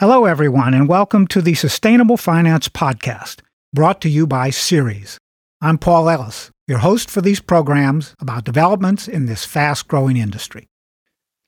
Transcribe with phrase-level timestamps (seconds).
[0.00, 3.40] Hello, everyone, and welcome to the Sustainable Finance Podcast,
[3.74, 5.18] brought to you by Ceres.
[5.60, 10.68] I'm Paul Ellis, your host for these programs about developments in this fast growing industry.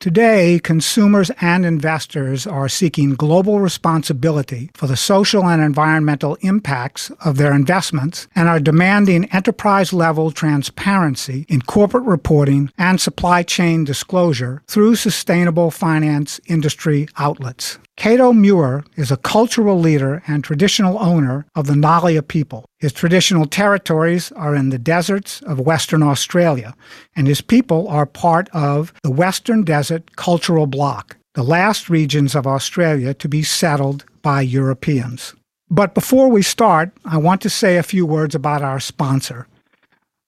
[0.00, 7.36] Today, consumers and investors are seeking global responsibility for the social and environmental impacts of
[7.36, 14.60] their investments and are demanding enterprise level transparency in corporate reporting and supply chain disclosure
[14.66, 17.78] through sustainable finance industry outlets.
[18.00, 22.64] Kado Muir is a cultural leader and traditional owner of the Ngalia people.
[22.78, 26.74] His traditional territories are in the deserts of Western Australia,
[27.14, 32.46] and his people are part of the Western Desert Cultural Bloc, the last regions of
[32.46, 35.34] Australia to be settled by Europeans.
[35.68, 39.46] But before we start, I want to say a few words about our sponsor.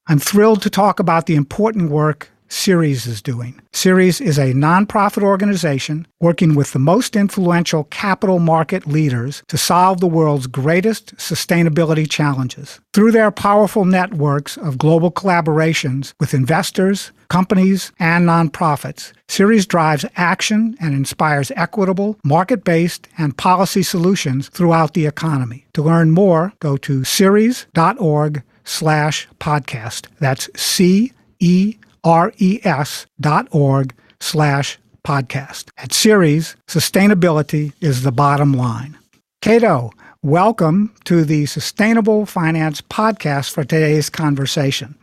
[0.09, 3.59] I'm thrilled to talk about the important work Ceres is doing.
[3.73, 10.01] Ceres is a nonprofit organization working with the most influential capital market leaders to solve
[10.01, 12.79] the world's greatest sustainability challenges.
[12.93, 20.77] Through their powerful networks of global collaborations with investors, companies, and nonprofits, Ceres drives action
[20.79, 25.65] and inspires equitable, market based, and policy solutions throughout the economy.
[25.73, 30.09] To learn more, go to ceres.org slash podcast.
[30.21, 35.71] That's C E res.org slash podcast.
[35.79, 38.99] At Ceres, sustainability is the bottom line.
[39.43, 44.95] Kado, welcome to the Sustainable Finance Podcast for today's conversation.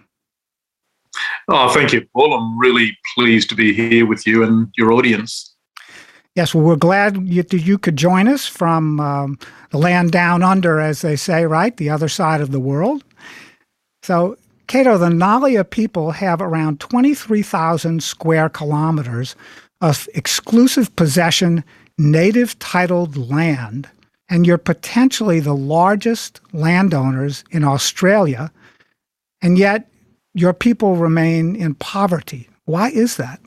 [1.50, 2.34] Oh, thank you, Paul.
[2.34, 5.56] I'm really pleased to be here with you and your audience.
[6.36, 9.40] Yes, well, we're glad you, you could join us from um,
[9.72, 11.76] the land down under, as they say, right?
[11.76, 13.04] The other side of the world.
[14.04, 14.38] So,
[14.70, 19.36] Kado, the Ngalia people have around 23,000 square kilometers
[19.82, 21.64] of exclusive possession,
[21.98, 23.90] native titled land,
[24.30, 28.52] and you're potentially the largest landowners in Australia,
[29.42, 29.90] and yet
[30.36, 32.48] your people remain in poverty.
[32.66, 33.40] Why is that?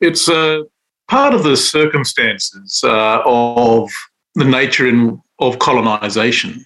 [0.00, 0.60] It's uh,
[1.08, 3.90] part of the circumstances uh, of
[4.36, 6.64] the nature in, of colonisation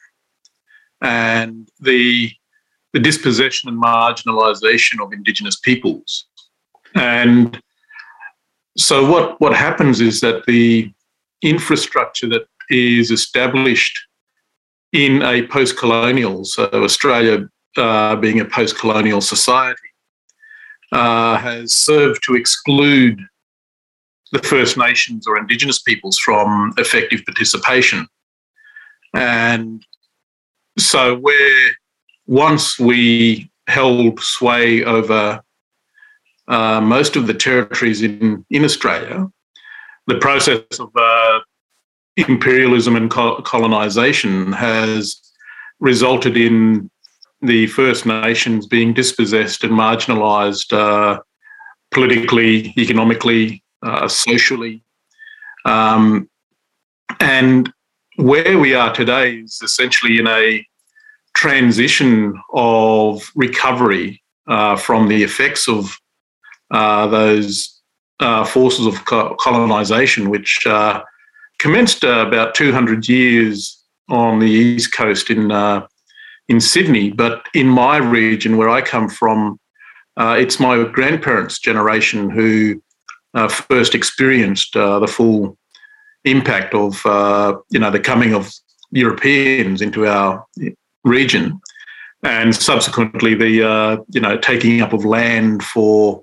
[1.00, 2.30] and the
[2.92, 6.26] the dispossession and marginalisation of Indigenous peoples.
[6.94, 7.60] And
[8.76, 10.92] so what, what happens is that the
[11.42, 13.98] infrastructure that is established
[14.92, 19.80] in a post-colonial, so Australia uh, being a post-colonial society,
[20.92, 23.20] uh, has served to exclude
[24.32, 28.06] the First Nations or Indigenous peoples from effective participation.
[29.14, 29.84] And
[30.78, 31.72] so where
[32.30, 35.42] once we held sway over
[36.46, 39.28] uh, most of the territories in, in Australia,
[40.06, 41.40] the process of uh,
[42.16, 45.20] imperialism and colonisation has
[45.80, 46.88] resulted in
[47.42, 51.20] the First Nations being dispossessed and marginalised uh,
[51.90, 54.84] politically, economically, uh, socially.
[55.64, 56.30] Um,
[57.18, 57.72] and
[58.14, 60.64] where we are today is essentially in a
[61.34, 65.96] transition of recovery uh, from the effects of
[66.70, 67.80] uh, those
[68.20, 71.02] uh, forces of co- colonization, which uh,
[71.58, 75.86] commenced uh, about 200 years on the east coast in uh,
[76.48, 77.10] in Sydney.
[77.10, 79.58] But in my region, where I come from,
[80.18, 82.82] it's my grandparents' generation who
[83.48, 85.56] first experienced the full
[86.24, 87.00] impact of
[87.70, 88.52] you know the coming of
[88.90, 90.44] Europeans into our
[91.04, 91.60] region,
[92.22, 96.22] and subsequently the uh, you know taking up of land for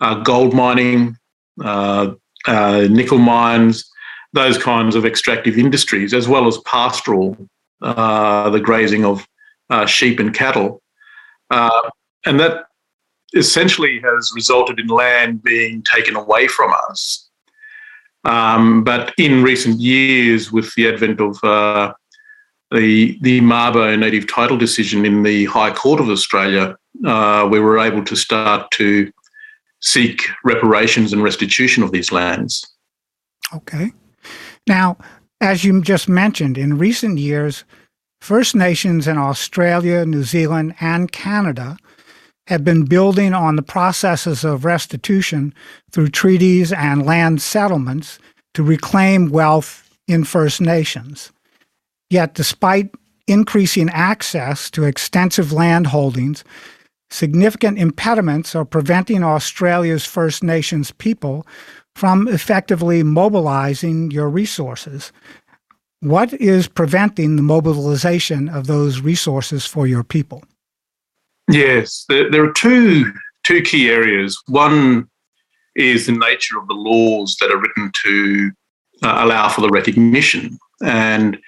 [0.00, 1.16] uh, gold mining,
[1.62, 2.12] uh,
[2.46, 3.90] uh, nickel mines,
[4.32, 7.36] those kinds of extractive industries, as well as pastoral,
[7.82, 9.26] uh, the grazing of
[9.86, 10.82] sheep and cattle,
[11.50, 12.66] and that
[13.34, 17.28] essentially has resulted in land being taken away from us.
[18.24, 21.92] Um, but in recent years, with the advent of uh,
[22.70, 26.76] the the Mabo native title decision in the High Court of Australia,
[27.06, 29.10] uh, we were able to start to
[29.80, 32.66] seek reparations and restitution of these lands.
[33.54, 33.92] Okay.
[34.66, 34.96] Now,
[35.40, 37.64] as you just mentioned, in recent years,
[38.22, 41.76] First Nations in Australia, New Zealand, and Canada
[42.46, 45.52] have been building on the processes of restitution
[45.92, 48.18] through treaties and land settlements
[48.54, 51.30] to reclaim wealth in First Nations.
[52.14, 52.94] Yet, despite
[53.26, 56.44] increasing access to extensive land holdings,
[57.10, 61.44] significant impediments are preventing Australia's First Nations people
[61.96, 65.10] from effectively mobilizing your resources.
[66.02, 70.44] What is preventing the mobilization of those resources for your people?
[71.50, 73.12] Yes, there, there are two
[73.42, 74.40] two key areas.
[74.46, 75.08] One
[75.74, 78.52] is the nature of the laws that are written to
[79.02, 81.38] uh, allow for the recognition, and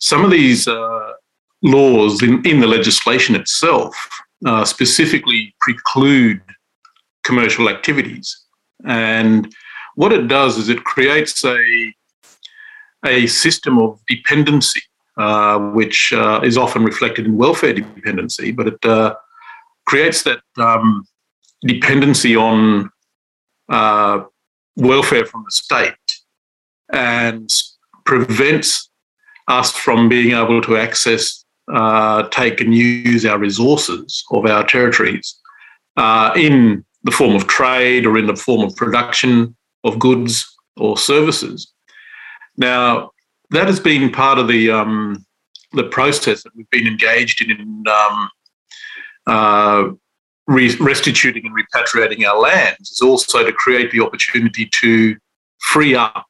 [0.00, 1.12] some of these uh,
[1.62, 3.94] laws in, in the legislation itself
[4.46, 6.40] uh, specifically preclude
[7.22, 8.44] commercial activities.
[8.86, 9.52] And
[9.94, 11.94] what it does is it creates a,
[13.04, 14.80] a system of dependency,
[15.18, 19.14] uh, which uh, is often reflected in welfare dependency, but it uh,
[19.86, 21.04] creates that um,
[21.62, 22.90] dependency on
[23.68, 24.24] uh,
[24.76, 25.94] welfare from the state
[26.92, 27.50] and
[28.06, 28.89] prevents
[29.50, 31.44] us from being able to access,
[31.74, 35.38] uh, take and use our resources of our territories
[35.96, 40.96] uh, in the form of trade or in the form of production of goods or
[40.96, 41.72] services.
[42.56, 43.10] Now,
[43.50, 45.24] that has been part of the um,
[45.72, 48.30] the process that we've been engaged in in um,
[49.26, 49.90] uh,
[50.46, 52.90] re- restituting and repatriating our lands.
[52.90, 55.16] Is also to create the opportunity to
[55.58, 56.26] free up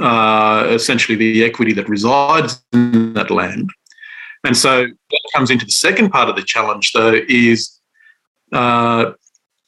[0.00, 3.70] uh, essentially the equity that resides in that land.
[4.44, 7.80] And so that comes into the second part of the challenge, though, is
[8.52, 9.12] uh,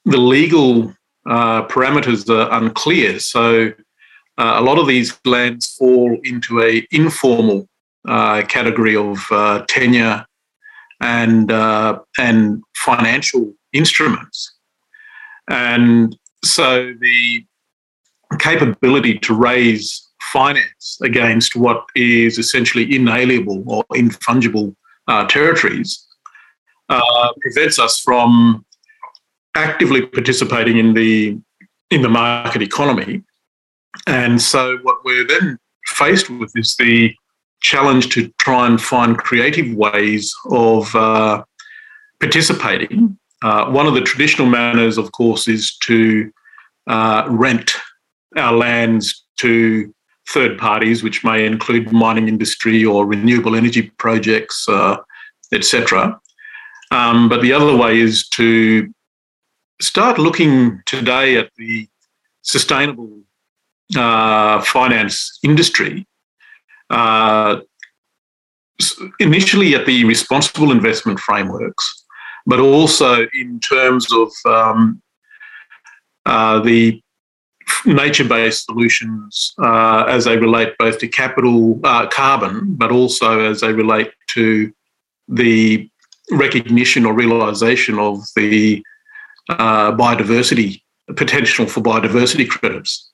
[0.05, 0.95] the legal
[1.29, 3.19] uh, parameters are unclear.
[3.19, 3.73] So
[4.39, 7.69] uh, a lot of these lands fall into a informal
[8.07, 10.27] uh, category of uh, tenure
[11.01, 11.51] and
[12.19, 14.55] and financial instruments,
[15.51, 17.45] and so the
[18.39, 24.75] capability to raise finance against what is essentially inalienable or infungible
[25.09, 26.07] uh, territories
[26.89, 28.65] uh, prevents us from
[29.55, 31.39] actively participating in the
[31.91, 33.23] in the market economy.
[34.07, 37.15] And so, what we're then faced with is the
[37.61, 41.43] challenge to try and find creative ways of uh,
[42.21, 43.19] participating.
[43.43, 46.31] Uh, one of the traditional manners, of course, is to
[46.87, 47.77] uh, rent
[48.37, 49.93] our lands to
[50.29, 54.97] third parties, which may include mining industry or renewable energy projects, uh,
[55.53, 56.21] etc.
[56.91, 58.93] Um, but the other way is to
[59.81, 61.89] start looking today at the
[62.43, 63.21] sustainable
[63.97, 66.07] uh, finance industry,
[66.91, 67.61] uh,
[69.21, 72.05] initially at the responsible investment frameworks,
[72.47, 75.03] but also in terms of um,
[76.25, 76.61] uh,
[77.85, 83.61] the nature-based solutions uh, as they relate both to capital uh, carbon, but also as
[83.61, 84.73] they relate to
[85.29, 85.89] the
[86.31, 88.83] recognition or realisation of the
[89.49, 90.83] uh, biodiversity
[91.17, 93.11] potential for biodiversity credits.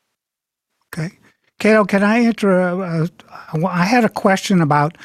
[0.88, 1.18] Okay,
[1.60, 2.60] Kado, can I enter?
[2.60, 3.08] A,
[3.54, 4.96] a, I had a question about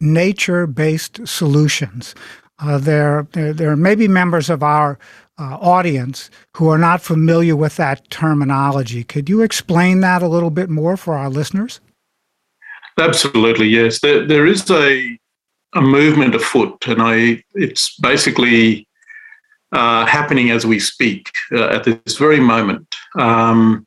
[0.00, 2.14] nature-based solutions.
[2.58, 4.98] Uh, there, there, there may be members of our
[5.38, 9.04] uh, audience who are not familiar with that terminology.
[9.04, 11.80] Could you explain that a little bit more for our listeners?
[12.98, 14.00] Absolutely, yes.
[14.00, 15.18] There, there is a
[15.74, 18.88] a movement afoot, and I it's basically
[19.72, 22.94] uh, happening as we speak uh, at this very moment.
[23.16, 23.86] Um,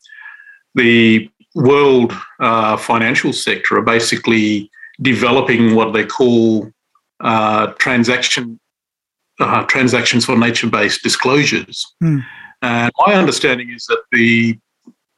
[0.75, 4.69] the world uh, financial sector are basically
[5.01, 6.71] developing what they call
[7.21, 8.59] uh, transaction
[9.39, 11.85] uh, transactions for nature-based disclosures.
[12.01, 12.19] Hmm.
[12.61, 14.57] And my understanding is that the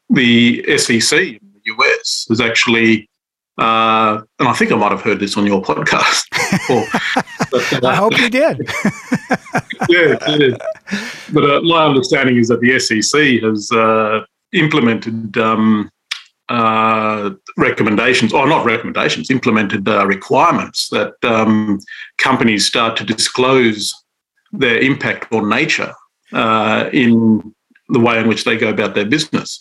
[0.10, 3.10] the SEC in the US has actually,
[3.58, 6.24] uh, and I think I might have heard this on your podcast.
[7.52, 8.60] but, uh, I hope you did.
[9.90, 10.58] yeah, yeah,
[11.34, 15.90] But uh, my understanding is that the SEC has uh, implemented um,
[16.50, 21.80] uh, recommendations, or not recommendations, implemented uh, requirements that um,
[22.18, 23.94] companies start to disclose
[24.52, 25.94] their impact on nature
[26.34, 27.54] uh, in
[27.90, 29.60] the way in which they go about their business.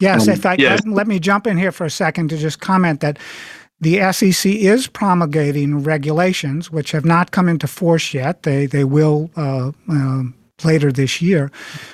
[0.00, 0.84] Yes, um, if I yes.
[0.86, 3.18] let me jump in here for a second to just comment that
[3.80, 8.42] the SEC is promulgating regulations which have not come into force yet.
[8.42, 10.22] They they will uh, uh,
[10.64, 11.50] later this year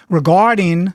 [0.08, 0.94] regarding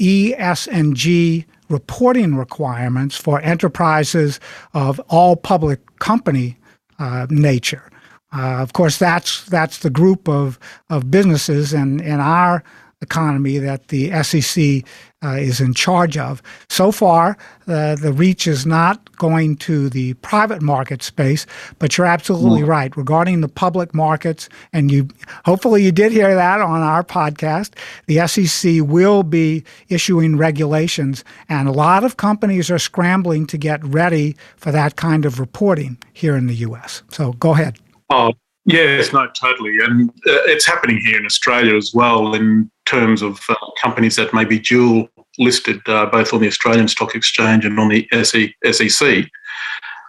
[0.00, 4.40] ESG reporting requirements for enterprises
[4.74, 6.56] of all public company
[6.98, 7.89] uh, nature.
[8.32, 10.58] Uh, of course, that's that's the group of
[10.88, 12.62] of businesses, and in our
[13.02, 14.84] economy that the SEC
[15.22, 16.42] uh, is in charge of.
[16.68, 21.46] So far, uh, the reach is not going to the private market space,
[21.78, 22.66] but you're absolutely mm.
[22.68, 24.48] right regarding the public markets.
[24.72, 25.08] And you,
[25.44, 27.72] hopefully, you did hear that on our podcast.
[28.06, 33.84] The SEC will be issuing regulations, and a lot of companies are scrambling to get
[33.84, 37.02] ready for that kind of reporting here in the U.S.
[37.10, 37.78] So go ahead.
[38.10, 38.32] Oh,
[38.66, 39.78] Yes, no, totally.
[39.82, 44.34] And uh, it's happening here in Australia as well in terms of uh, companies that
[44.34, 49.24] may be dual listed uh, both on the Australian Stock Exchange and on the SEC.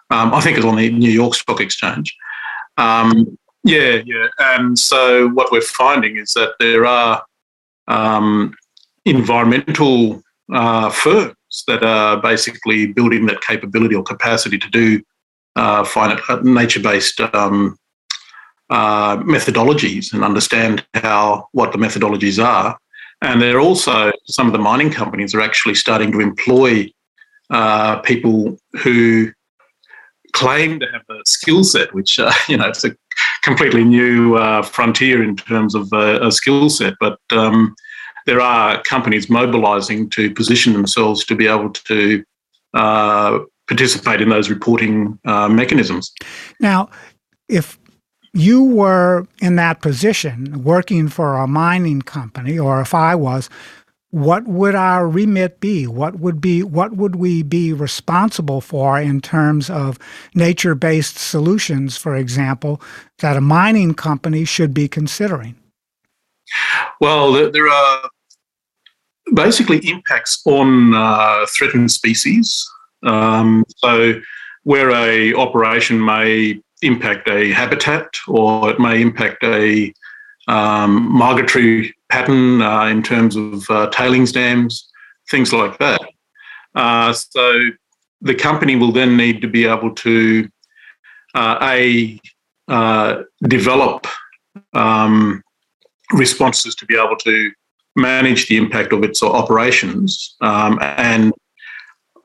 [0.10, 2.16] Um, I think it's on the New York Stock Exchange.
[2.78, 4.28] Um, yeah, yeah.
[4.38, 7.24] And so what we're finding is that there are
[7.88, 8.54] um,
[9.06, 10.22] environmental
[10.54, 11.36] uh, firms
[11.68, 15.02] that are basically building that capability or capacity to do
[15.58, 17.78] uh, uh nature-based um,
[18.72, 22.78] uh, methodologies and understand how what the methodologies are.
[23.22, 26.90] And they're also some of the mining companies are actually starting to employ
[27.50, 29.32] uh, people who
[30.32, 32.96] claim to have a skill set, which uh, you know it's a
[33.44, 36.94] completely new uh, frontier in terms of uh, a skill set.
[37.00, 37.76] But um,
[38.26, 42.24] there are companies mobilising to position themselves to be able to
[42.74, 46.14] uh, participate in those reporting mechanisms.
[46.60, 46.90] Now,
[47.50, 47.78] if
[48.34, 53.50] you were in that position working for a mining company, or if I was,
[54.12, 55.88] what would our remit be?
[55.88, 59.98] What would be what would we be responsible for in terms of
[60.36, 62.82] nature-based solutions, for example,
[63.20, 65.56] that a mining company should be considering?
[67.00, 68.10] Well, there are
[69.34, 72.70] basically impacts on uh, threatened species.
[73.04, 74.20] Um, so,
[74.64, 79.94] where a operation may impact a habitat or it may impact a
[80.48, 84.90] um, migratory pattern uh, in terms of uh, tailings dams,
[85.30, 86.02] things like that.
[86.76, 87.62] Uh, so
[88.22, 90.48] the company will then need to be able to
[91.36, 92.20] uh, a
[92.68, 94.08] uh, develop
[94.74, 95.44] um,
[96.14, 97.52] responses to be able to
[97.96, 101.34] manage the impact of its operations um, and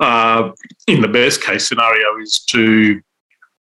[0.01, 0.51] uh,
[0.87, 3.01] in the best case scenario is to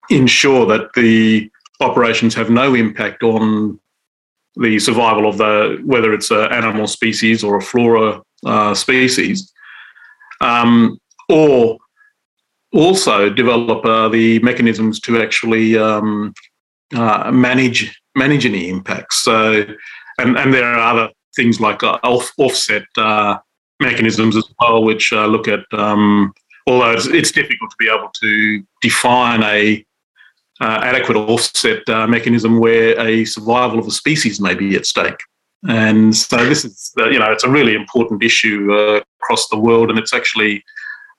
[0.10, 1.50] ensure that the
[1.80, 3.80] operations have no impact on
[4.56, 9.52] the survival of the whether it's an animal species or a flora uh, species,
[10.42, 11.00] um,
[11.30, 11.78] or
[12.74, 16.34] also develop uh, the mechanisms to actually um,
[16.96, 19.24] uh, manage manage any impacts.
[19.24, 19.64] So,
[20.20, 23.38] and, and there are other things like uh, off, offset uh,
[23.80, 26.34] mechanisms as well, which uh, look at um,
[26.68, 29.86] although it's, it's, difficult to be able to define a
[30.60, 35.20] uh, adequate offset uh, mechanism where a survival of a species may be at stake.
[35.68, 39.58] And so this is, uh, you know, it's a really important issue uh, across the
[39.58, 40.64] world, and it's actually,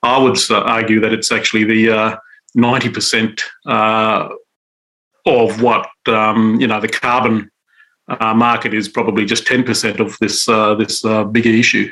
[0.02, 2.16] I would argue that it's actually the uh,
[2.54, 4.28] ninety percent uh,
[5.26, 7.50] of what um, you know the carbon
[8.08, 10.46] market is probably just ten percent of this
[10.78, 11.02] this
[11.32, 11.90] bigger issue.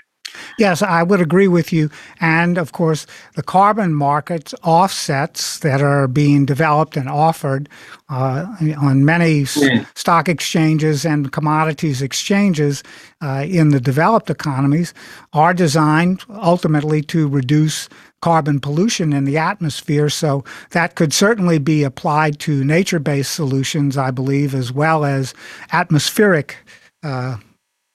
[0.59, 1.91] Yes, I would agree with you.
[2.21, 7.69] And of course, the carbon markets offsets that are being developed and offered
[8.09, 8.47] uh,
[8.79, 9.85] on many yeah.
[9.95, 12.83] stock exchanges and commodities exchanges
[13.21, 14.95] uh, in the developed economies
[15.33, 17.89] are designed ultimately to reduce
[18.23, 20.09] carbon pollution in the atmosphere.
[20.09, 25.35] So that could certainly be applied to nature based solutions, I believe, as well as
[25.73, 26.57] atmospheric
[27.03, 27.37] uh,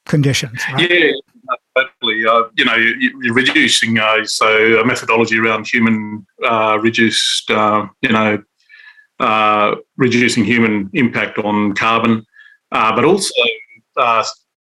[0.05, 0.61] conditions.
[0.71, 0.89] Right?
[0.89, 1.11] Yeah,
[1.77, 2.25] totally.
[2.25, 7.87] Uh, you know, you, are reducing, uh, so a methodology around human uh, reduced, uh,
[8.01, 8.41] you know,
[9.19, 12.25] uh, reducing human impact on carbon,
[12.71, 13.33] uh, but also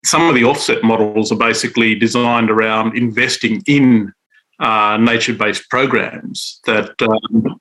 [0.04, 4.12] some of the offset models are basically designed around investing in
[4.60, 7.60] nature-based programs that um,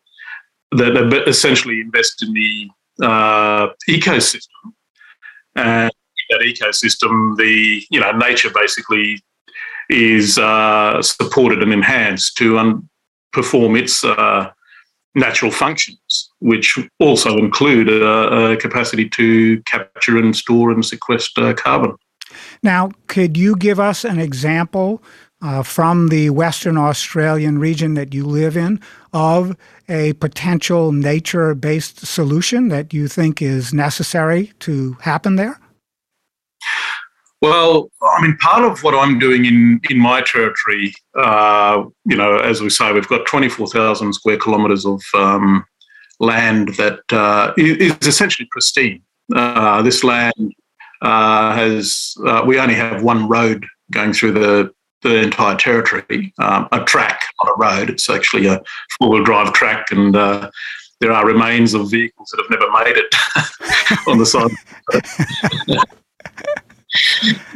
[0.71, 2.69] that essentially invest in the
[3.89, 4.73] ecosystem
[5.55, 5.91] and
[6.29, 9.21] that ecosystem, the you know nature basically
[9.89, 12.89] is uh, supported and enhanced to un-
[13.33, 14.49] perform its uh,
[15.15, 21.95] natural functions, which also include a, a, capacity to capture and store and sequester carbon.
[22.61, 25.01] Now, could you give us an example
[25.41, 28.79] uh, from the Western Australian region that you live in
[29.13, 29.55] of
[29.87, 35.59] a potential nature based solution that you think is necessary to happen there?
[37.41, 42.37] Well, I mean, part of what I'm doing in, in my territory, uh, you know,
[42.37, 45.63] as we say, we've got 24,000 square kilometres of um,
[46.19, 49.01] land that uh, is essentially pristine.
[49.33, 50.53] Uh, this land
[51.01, 56.67] uh, has uh, we only have one road going through the the entire territory, um,
[56.73, 57.89] a track, not a road.
[57.89, 58.61] It's actually a
[58.97, 60.51] four wheel drive track, and uh,
[60.99, 63.15] there are remains of vehicles that have never made it
[64.07, 64.51] on the side.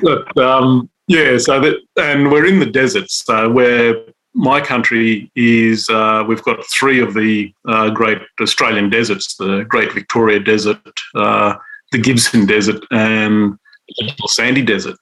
[0.02, 3.96] but um, yeah, so that, and we're in the deserts so where
[4.34, 5.90] my country is.
[5.90, 11.56] Uh, we've got three of the uh, great Australian deserts: the Great Victoria Desert, uh,
[11.92, 14.98] the Gibson Desert, and the Sandy Desert.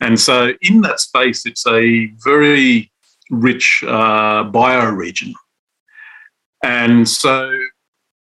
[0.00, 2.90] And so, in that space, it's a very
[3.30, 5.32] rich uh, bioregion.
[6.62, 7.50] And so,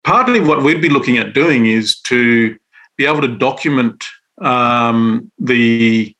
[0.04, 2.56] partly what we'd be looking at doing is to
[2.96, 4.04] be able to document
[4.40, 6.14] um, the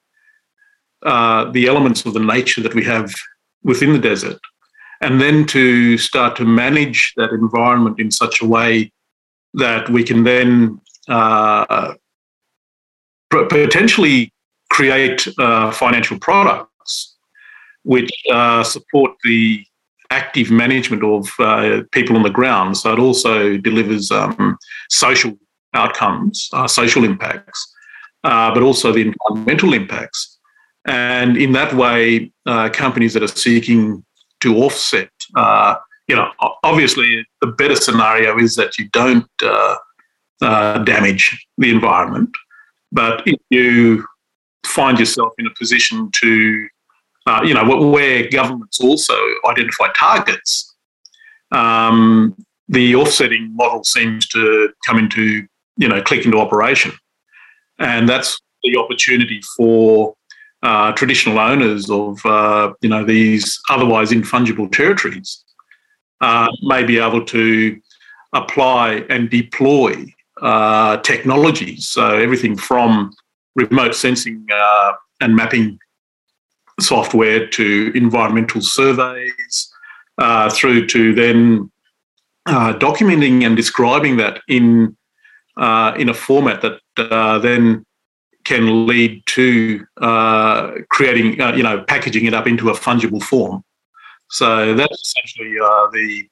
[1.02, 3.14] uh, the elements of the nature that we have
[3.62, 4.40] within the desert,
[5.00, 8.92] and then to start to manage that environment in such a way
[9.54, 11.94] that we can then uh,
[13.30, 14.32] potentially
[14.70, 17.16] create uh, financial products
[17.84, 19.64] which uh, support the
[20.10, 22.76] active management of uh, people on the ground.
[22.76, 24.58] So it also delivers um,
[24.88, 25.32] social
[25.75, 27.75] outcomes, uh, social impacts,
[28.25, 30.38] uh, but also the environmental impacts.
[30.87, 34.04] And in that way, uh, companies that are seeking
[34.40, 35.10] to offset,
[36.08, 36.30] you know,
[36.62, 39.28] obviously the better scenario is that you don't
[40.40, 42.30] damage the environment.
[42.90, 44.04] But if you
[44.66, 46.68] find yourself in a position to,
[47.26, 49.14] uh, you know, where governments also
[49.46, 50.75] identify targets,
[51.52, 52.34] um,
[52.68, 55.46] the offsetting model seems to come into,
[55.76, 56.92] you know, click into operation.
[57.78, 60.14] And that's the opportunity for
[60.62, 65.44] uh, traditional owners of, uh, you know, these otherwise infungible territories
[66.20, 67.80] uh, may be able to
[68.32, 70.04] apply and deploy
[70.42, 71.88] uh, technologies.
[71.88, 73.12] So everything from
[73.54, 75.78] remote sensing uh, and mapping
[76.80, 79.73] software to environmental surveys
[80.18, 81.70] uh, through to then
[82.49, 84.97] documenting and describing that in
[85.99, 87.85] in a format that uh, then
[88.45, 93.62] can lead to uh, creating you know packaging it up into a fungible form.
[94.31, 96.29] So that's essentially the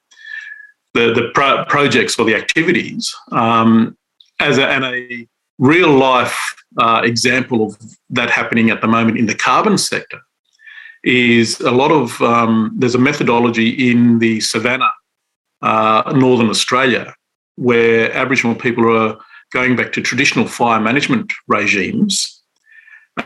[0.93, 3.95] the, the pro- projects or the activities um,
[4.39, 5.27] as a, and a
[5.59, 6.37] real life
[6.79, 7.77] uh, example of
[8.09, 10.19] that happening at the moment in the carbon sector
[11.03, 14.91] is a lot of um, there's a methodology in the savannah,
[15.61, 17.13] uh, northern Australia,
[17.55, 19.17] where Aboriginal people are
[19.51, 22.41] going back to traditional fire management regimes,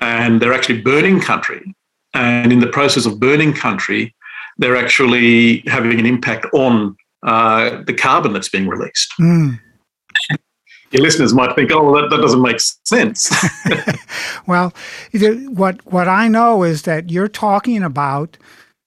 [0.02, 1.76] and they're actually burning country.
[2.14, 4.14] And in the process of burning country,
[4.58, 9.12] they're actually having an impact on uh, the carbon that's being released.
[9.20, 9.60] Mm
[10.92, 13.32] your listeners might think, oh, that, that doesn't make sense.
[14.48, 14.74] well,
[15.14, 18.38] what, what I know is that you're talking about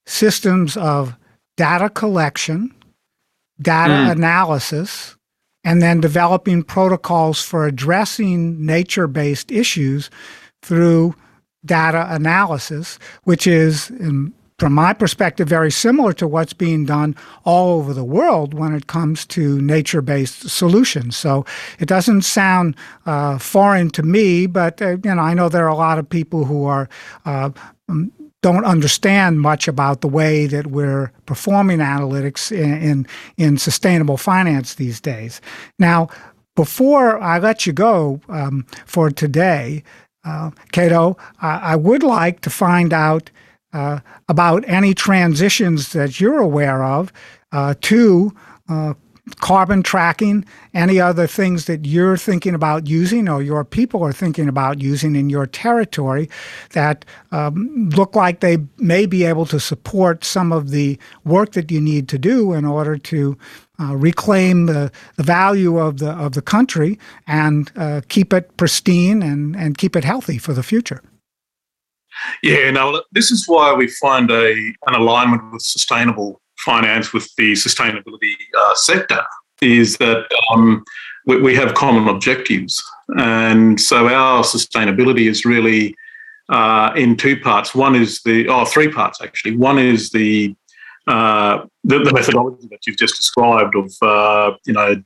[0.06, 1.16] systems of
[1.56, 2.74] data collection,
[3.60, 4.12] data mm.
[4.12, 5.16] analysis,
[5.64, 10.10] and then developing protocols for addressing nature based issues
[10.62, 11.14] through
[11.64, 17.78] data analysis, which is, in from my perspective, very similar to what's being done all
[17.78, 21.16] over the world when it comes to nature based solutions.
[21.16, 21.44] So
[21.80, 25.68] it doesn't sound uh, foreign to me, but uh, you know, I know there are
[25.68, 26.88] a lot of people who are.
[27.24, 27.50] Uh,
[28.44, 33.06] don't understand much about the way that we're performing analytics in, in,
[33.38, 35.40] in sustainable finance these days.
[35.78, 36.08] Now,
[36.54, 39.82] before I let you go um, for today,
[40.26, 43.30] uh, Kado, I, I would like to find out
[43.72, 47.14] uh, about any transitions that you're aware of
[47.50, 48.36] uh, to
[48.68, 48.92] uh,
[49.36, 54.48] carbon tracking, any other things that you're thinking about using or your people are thinking
[54.48, 56.28] about using in your territory
[56.72, 61.70] that um, look like they may be able to support some of the work that
[61.70, 63.36] you need to do in order to
[63.80, 69.22] uh, reclaim the, the value of the of the country and uh, keep it pristine
[69.22, 71.02] and, and keep it healthy for the future.
[72.42, 74.52] Yeah, no, this is why we find a
[74.86, 79.22] an alignment with sustainable finance with the sustainability uh, sector
[79.62, 80.84] is that um,
[81.26, 82.82] we, we, have common objectives,
[83.16, 85.94] and so our sustainability is really
[86.48, 87.74] uh, in two parts.
[87.74, 89.56] One is the oh, three parts actually.
[89.56, 90.54] One is the
[91.06, 95.02] uh, the, the, methodology that you've just described of uh, you know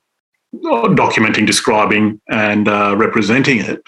[0.55, 3.83] documenting, describing, and uh, representing it.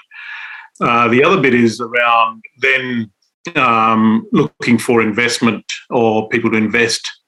[0.81, 3.11] Uh, the other bit is around then
[3.57, 7.20] um, looking for investment or people to invest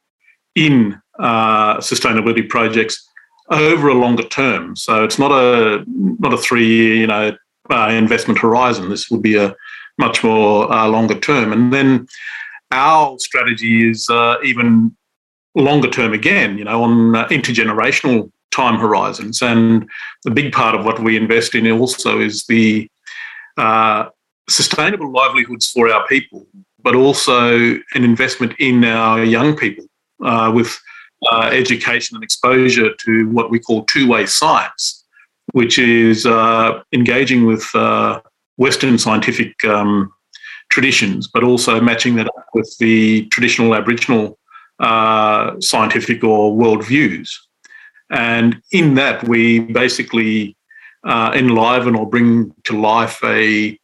[0.55, 3.09] in uh, sustainability projects
[3.51, 4.77] over a longer term.
[4.77, 7.37] So it's not a not a three year, you know,
[7.71, 8.89] uh, investment horizon.
[8.89, 9.55] This would be a
[9.99, 11.53] much more uh, longer term.
[11.53, 12.07] And then
[12.71, 14.97] our strategy is uh, even
[15.55, 19.43] longer term again, you know, on uh, intergenerational time horizons.
[19.43, 19.89] And
[20.25, 22.89] the big part of what we invest in also is the
[23.59, 24.07] uh,
[24.49, 26.47] sustainable livelihoods for our people,
[26.83, 29.85] but also an investment in our young people
[30.25, 30.79] uh, with
[31.31, 35.05] uh, education and exposure to what we call two way science,
[35.53, 38.21] which is uh, engaging with uh,
[38.57, 40.13] Western scientific um,
[40.71, 44.39] traditions, but also matching that up with the traditional Aboriginal
[44.81, 47.29] uh, scientific or worldviews.
[48.11, 50.57] And in that, we basically
[51.05, 53.79] uh, enliven or bring to life a,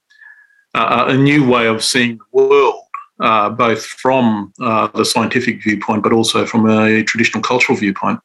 [0.74, 2.87] a new way of seeing the world,
[3.20, 8.20] uh, both from uh, the scientific viewpoint, but also from a traditional cultural viewpoint.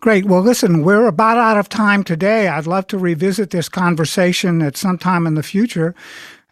[0.00, 0.24] Great.
[0.24, 2.48] Well, listen, we're about out of time today.
[2.48, 5.94] I'd love to revisit this conversation at some time in the future.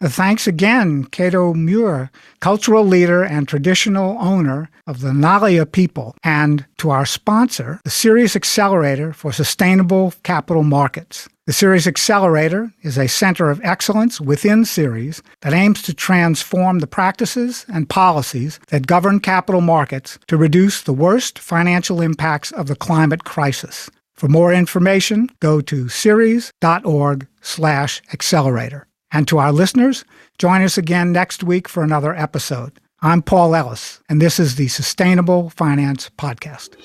[0.01, 6.65] Uh, thanks again, Kado Muir, cultural leader and traditional owner of the Ngalia people, and
[6.77, 11.27] to our sponsor, the Ceres Accelerator for Sustainable Capital Markets.
[11.49, 16.85] The Ceres Accelerator is a center of excellence within Ceres that aims to transform the
[16.85, 22.75] practices and policies that govern capital markets to reduce the worst financial impacts of the
[22.75, 23.89] climate crisis.
[24.13, 28.87] For more information, go to ceres.org/accelerator.
[29.11, 30.05] And to our listeners,
[30.37, 32.79] join us again next week for another episode.
[33.01, 36.75] I'm Paul Ellis, and this is the Sustainable Finance Podcast.